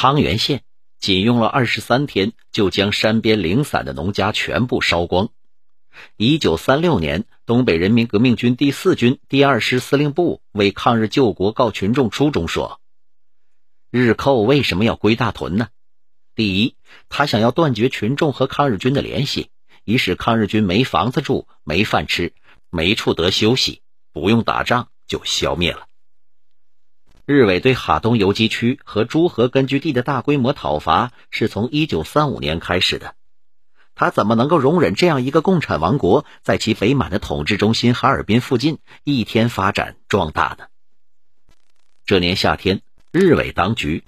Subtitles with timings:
[0.00, 0.62] 汤原县
[1.00, 5.30] 仅用了二十三天，就将山边零散的农家全部烧光。
[6.16, 12.80] 一九三六年，东北人民革命军第四军第二师司令部为抗日救国告群众书中说
[13.90, 15.66] ：“日寇为什么要归大屯呢？
[16.36, 16.76] 第一，
[17.08, 19.50] 他想要断绝群众和抗日军的联系，
[19.82, 22.32] 以使抗日军没房子住、没饭吃、
[22.70, 25.86] 没处得休息，不用打仗就消灭了。”
[27.30, 33.16] 日伪对哈东游击区和朱河根据地的大规模讨伐是从一九三五年开始的。
[33.94, 40.68] 他怎么能够容忍这样一个共产王国在其北满的统治中心哈尔滨附近一天发展壮大呢？
[42.06, 42.80] 这年夏天，
[43.12, 44.04] 日伪当局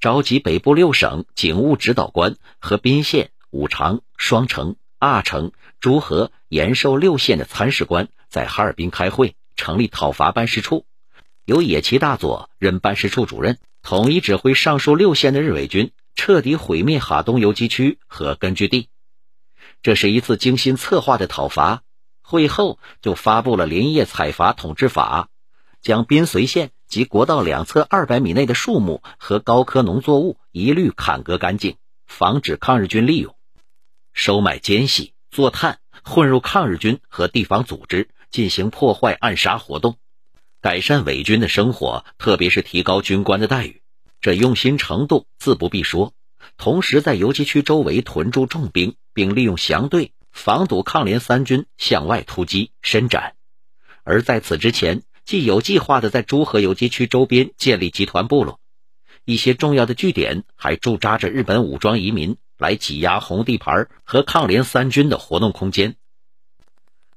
[0.00, 10.86] 召集北部六省警务指导官和宾县、五常、双城、阿城、朱河、延寿六县的参事官在哈尔滨开会，成立讨伐办事处，
[11.44, 18.88] 由野崎大佐任办事处主任，统一指挥上述六县的日伪军，彻底毁灭哈东游击区和根据地。
[19.82, 21.82] 这是一次精心策划的讨伐。
[22.24, 25.28] 会后就发布了林业采伐统治法，
[25.82, 33.34] 将滨绥县及国道两侧二百米内的树木和高科农作物一律砍割干净，防止抗日军利用。
[34.14, 39.96] 收买奸细、做探，混入抗日军和地方组织，进行破坏、暗杀活动，
[40.62, 43.82] 改善伪军的生活，特别是提高军官的待遇。
[44.20, 46.14] 这用心程度自不必说。
[46.56, 53.34] 同时，在游击区周围屯驻重兵，并利用祥队防堵抗联三军向外突击伸展。
[54.04, 58.60] 而在此之前，既有计划的在朱河游击区周边建立集团部落，
[59.24, 65.96] 一些重要的据点还驻扎着日本武装移民，来挤压红地盘和抗联三军的活动空间。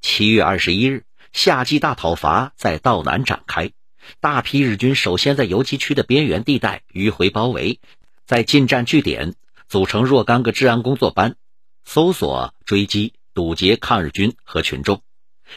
[0.00, 3.72] 七月二十一日，夏季大讨伐在道南展开，
[4.20, 7.80] 大批日军首先在游击区的边缘地带迂回包围。
[8.26, 9.34] 在进占据点，
[9.66, 11.36] 组成若干个治安工作班，
[11.84, 15.02] 搜索、追击、堵截抗日军和群众，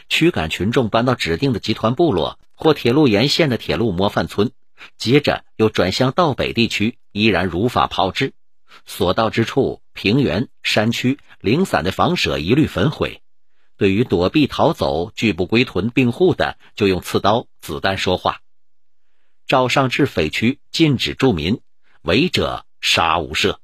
[0.08, 4.50] 驱赶群众搬到指定的集团部落或铁路沿线的铁路模范村。
[4.98, 8.34] 接着又转向道北地区，依然如法炮制，
[8.84, 13.22] 所到之处，平原、山区零散的房舍一律焚毁。
[13.76, 18.40] 对于躲避逃走、拒不归屯并户的，就用刺刀、子弹说话。
[19.46, 21.60] 赵尚志匪区禁止住民。
[22.02, 23.56] 违者杀无赦。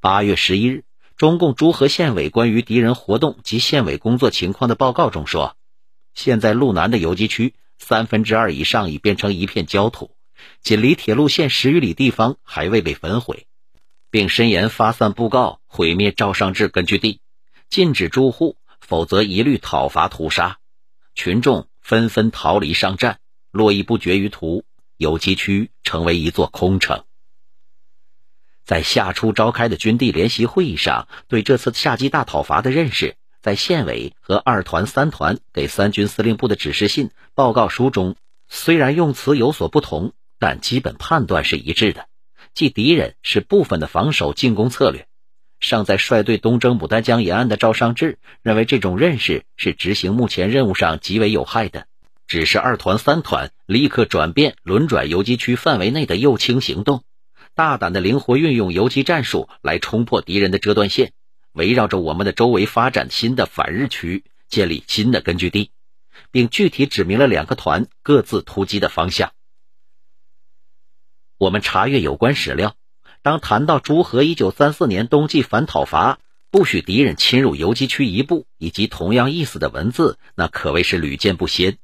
[0.00, 0.84] 八月十一日，
[1.18, 5.54] 中共朱河县委关于敌人活动及县委工作情况的报告中说，
[6.14, 10.16] 现在路南的游击区三分之二以上已变成一片焦土，
[10.62, 13.46] 仅离铁路线十余里地方还未被焚毁，
[14.08, 17.20] 并深言发散布告，毁灭赵尚志根据地，
[17.68, 20.58] 禁止住户，否则一律讨伐屠杀。
[21.14, 23.18] 群众纷纷逃离上战，
[23.50, 24.64] 络绎不绝于途。
[24.98, 27.04] 游击区成为一座空城。
[28.64, 38.16] 在夏初召开的军地联席会议上，对这次夏季大讨伐的认识，在县委和二团、三团给三军司令部的指示信、报告书中，
[38.48, 42.08] 虽然用词有所不同，但基本判断是一致的，
[42.54, 45.06] 即敌人是部分的防守进攻策略。
[45.60, 51.86] 尚在率队东征牡丹江沿岸的赵尚志认为，这种认识是执行目前任务上极为有害的。
[52.26, 57.04] 指示二团、三团立刻转变，轮转游击区范围内的右倾行动，
[57.54, 61.12] 大胆的灵活运用游击战术来冲破敌人的遮断线，
[61.52, 65.70] 围绕着我们的周围发展新的反日区，建立新的根据地，
[66.32, 69.32] 并具体指明了两个团各自突击的方向。
[71.38, 72.74] 我们查阅有关史料，
[73.26, 76.20] 当谈到朱河一九三四年冬季反讨伐，
[76.52, 81.78] 不许敌人侵入游击区一步，以及同样意思的文字，那可谓是屡见不鲜。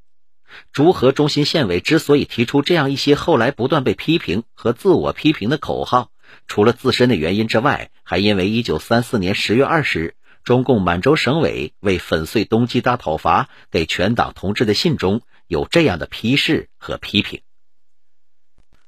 [0.71, 6.11] 朱河中心县委之所以提出这样一些后来不断被批评和自我批评的口号，
[6.47, 10.15] 除了自身的原因之外，还因为1934年10月20日，
[10.45, 17.41] 中共满洲省委为粉碎冬季大讨伐给全党同志的信中有这样的批示和批评：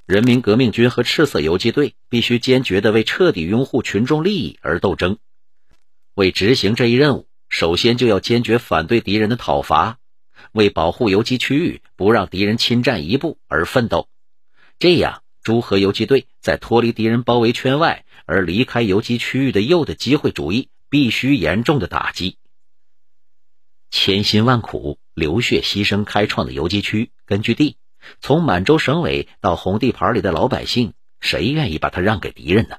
[0.05, 5.17] 人民革命军和赤色游击队必须坚决地为彻底拥护群众利益而斗争。
[6.13, 9.97] 为执行这一任务，首先就要坚决反对敌人的讨伐。
[10.51, 14.07] 为保护游击区域不让敌人侵占一步而奋斗，
[14.77, 22.37] 这样朱河游击队在脱离敌人包围圈外而离开游击区域的右的机会主义必须严重的打击。
[23.89, 27.77] 千辛万苦、流血牺牲开创的游击区根据地，
[28.21, 32.77] 从满洲省委到红地盘里的老百姓，谁愿意把它让给敌人呢？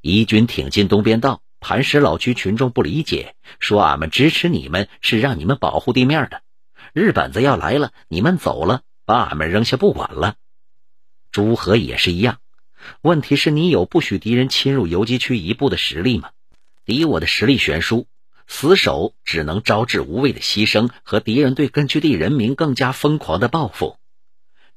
[0.00, 6.42] 一军挺进东边道，磐石老区群众不理解，说俺们支持你们是让你们保护地面的。
[6.92, 10.36] 日本子要来了，你们走了，把俺们扔下不管了。
[11.30, 12.38] 诸河也是一样。
[13.02, 16.30] 问题是你有不许敌人侵入游击区一步的实力吗？
[16.84, 18.06] 敌我的实力悬殊，
[18.46, 23.97] 死守只能招致无谓的牺牲和敌人对根据地人民更加疯狂的报复。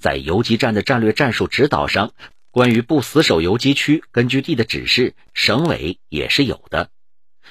[0.02, 2.12] 在游击战的战略战术指导上，
[2.50, 6.90] 关于不死守游击区根据地的指示，省委也是有的。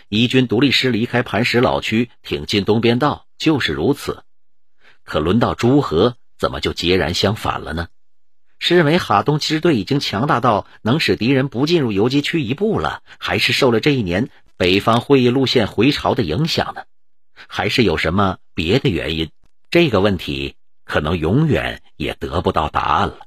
[0.08, 4.24] 一军独立师离开磐石老区，挺进东边道，就是如此。
[5.04, 7.86] 可轮到朱河，怎么就截然相反了呢？
[8.58, 16.82] 是认为哈东支队已经强大到能使敌人不进入游击区一步了，还是受了这一年北方会议路线回潮的影响呢？
[17.46, 19.30] 还是有什么别的原因？
[19.70, 20.56] 这个问题
[20.90, 23.20] 可能永远也得不到答案了。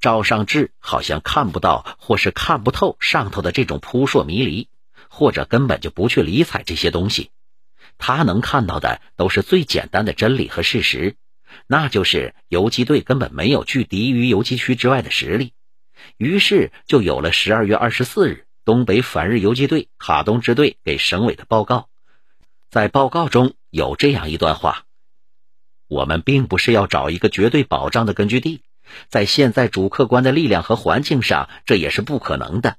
[0.00, 4.68] 赵尚志好像看不到，或是看不透上头的这种扑朔迷离，
[5.08, 7.30] 或者根本就不去理睬这些东西。
[7.96, 11.16] 他能看到的都是最简单的真理和事实。
[11.68, 15.52] 那就是游击队根本没有拒敌于游击区之外的实力，
[16.16, 21.88] 于是就有了十二月二十四日东北反日游击队哈东支队给省委的报告。
[22.68, 24.84] 在报告中有这样一段话：
[25.88, 28.62] 我们并不是要找一个绝对保障的根据地，
[29.08, 32.76] 在现在主客观的力量和环境上，这也是不可能的。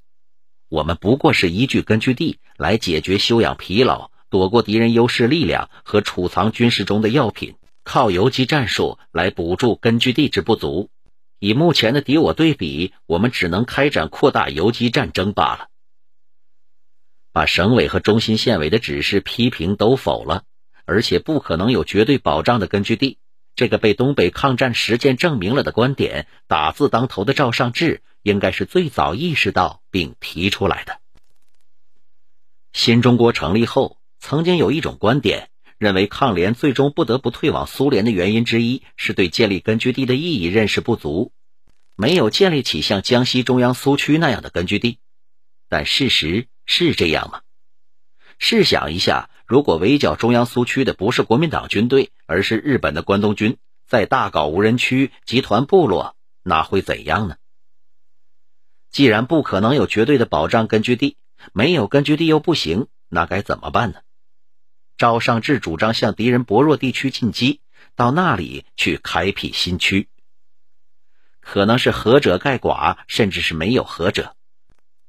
[0.69, 7.56] 我们不过是依据根据地来解决休养疲劳、躲过敌人优势力量和储藏军事中的药品。
[7.84, 10.90] 靠游击战术来补助根据地之不足，
[11.38, 15.68] 以目前的敌我对比，我们只能开展扩大游击战争罢了。
[17.31, 20.46] 把省委和中心县委的指示批评都否了，
[20.86, 23.18] 而且不可能有绝对保障的根据地，
[23.56, 31.00] 这个被东北抗战实践证明了的观点，打字当头的赵尚志应该是最早意识到并提出来的。
[32.74, 35.50] 新中国成立后，曾经有一种观点。
[35.78, 41.34] 认为抗联最终不得不退往苏联的原因之一是对建立根据地的意义认识不足，
[41.98, 45.00] 没有建立起像江西中央苏区那样的根据地。
[45.68, 47.42] 但事实是这样吗？
[48.40, 57.36] 试想一下，如果围剿中央苏区的不是国民党军队，而是日本的关东军，在大搞无人区、集团部落，那会怎样呢？
[58.90, 61.18] 既然不可能有绝对的保障根据地，
[61.54, 64.00] 没有根据地又不行，那该怎么办呢？
[64.98, 67.60] 赵尚志主张向敌人薄弱地区进击，
[67.96, 70.10] 到那里去开辟新区。
[71.40, 74.36] 可能是和者盖寡，甚至是没有和者。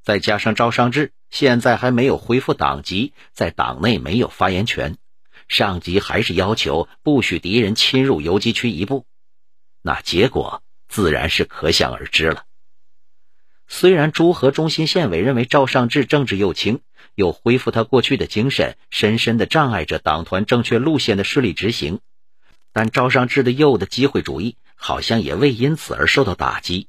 [0.07, 4.95] 再加上赵尚志现在还没有恢复党籍，在党内没有发言权，
[5.49, 9.05] 上级还是要求不许敌人侵入游击区一步，
[9.81, 12.45] 那结果自然是可想而知了。
[13.67, 16.79] 虽然朱河中心县委认为赵尚志政治右倾，
[17.13, 21.99] 又恢复他过去的精神，深深的障碍着党团正确路线的顺利执行，
[22.71, 26.87] 但赵尚志的右的机会主义好像也未因此而受到打击。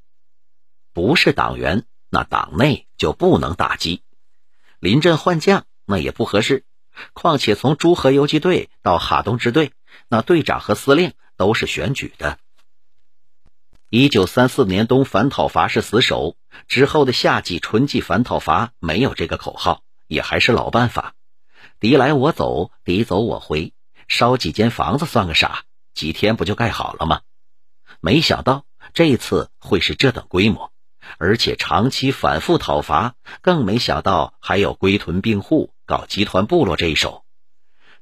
[0.93, 4.03] 不是党员，那党内就不能打击；
[4.79, 6.65] 临阵换将，那也不合适。
[7.13, 9.73] 况且从朱河游击队到哈东支队，
[10.09, 12.39] 那队长和司令都是选举的。
[13.91, 21.15] 一九三四年冬反讨伐是死守，之后的夏季、春季反讨伐没有这个口号，也还是老办法，
[21.81, 23.73] 敌来我走，敌走我回，
[24.09, 25.65] 烧几间房子算个啥？
[25.95, 27.23] 几天不就盖好了吗？
[28.01, 30.71] 没想到这次会是这等规模，
[31.17, 37.25] 而且长期反复讨伐，更没想到还有归屯并户、搞集团部落这一手。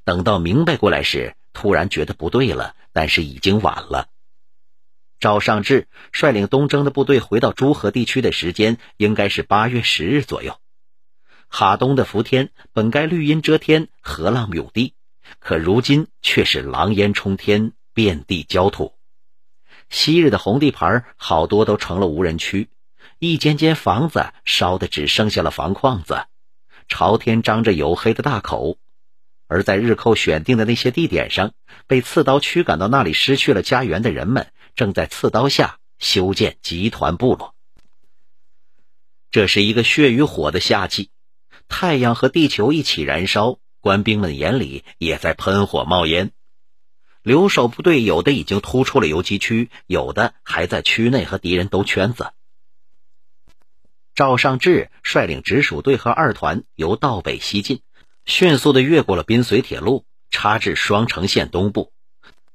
[0.04, 4.08] 等到明白过来时，突然觉得不对了，但是已经晚了。
[5.18, 10.58] 赵尚志率领东征的部队回到诸河地区的时间应该是八月十日左右。
[11.48, 14.94] 哈东的伏天本该绿荫遮天、河浪涌地，
[15.38, 18.92] 可如今却是狼烟冲天、遍地焦土。
[19.88, 22.68] 昔日的红地盘好多都成了无人区，
[23.18, 26.26] 一间间房子烧的只剩下了房框子，
[26.88, 28.78] 朝天张着黝黑的大口。
[29.48, 31.52] 而在日寇选定的那些地点上，
[31.86, 34.48] 被刺刀驱赶到那里失去了家园的人们。
[34.74, 37.54] 正在刺刀下修建集团部落。
[39.30, 41.08] 这是一个血与火的夏季，
[41.66, 46.32] 太阳和地球一起燃烧，官兵们眼里也在喷火冒烟。
[47.22, 52.32] 留守部队有的已经突出了游击区，有的还在区内和敌人兜圈子。
[54.16, 57.82] 赵尚志率领直属队和二团由道北西进，
[58.24, 61.92] 迅速的越过了滨绥铁路，插至双城县东部。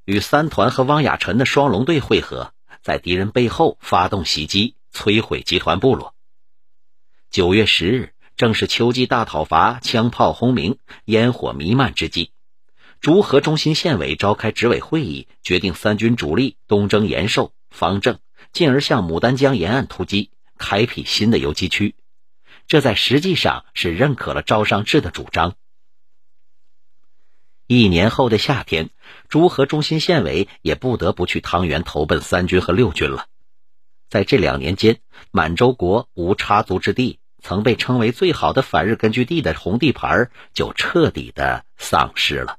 [0.04, 2.52] 与三团和汪亚臣的双龙队会合，
[2.82, 6.14] 在敌人背后发动袭击，摧毁集团部落。
[7.30, 12.32] 九月十日，正是秋季大讨伐，枪炮轰鸣，烟火弥漫之际。
[13.00, 18.18] 竹河中心县委召开执委会议，决定三军主力东征延寿、方正，
[18.52, 20.30] 进而向牡丹江沿岸突击，
[20.62, 21.96] 开辟新的游击区。
[22.68, 25.56] 这在实际上是认可了赵尚志的主张。
[27.66, 28.90] 一年后的夏天，
[29.28, 33.26] 朱和中心县委也不得不去汤原投奔三军和六军了。
[34.08, 35.00] 在这两年间，
[35.32, 42.58] 满洲国无插足之地，曾被称为最好的反日根据地的红地盘就彻底的丧失了。